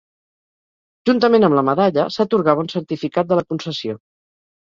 [1.09, 4.01] Juntament amb la medalla, s'atorgava un certificat de la concessió.